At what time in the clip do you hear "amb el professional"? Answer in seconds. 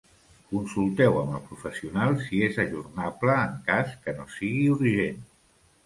1.19-2.17